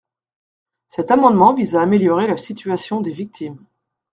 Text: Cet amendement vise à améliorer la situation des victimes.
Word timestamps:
Cet 0.87 1.11
amendement 1.11 1.53
vise 1.53 1.75
à 1.75 1.83
améliorer 1.83 2.25
la 2.25 2.35
situation 2.35 3.01
des 3.01 3.13
victimes. 3.13 3.63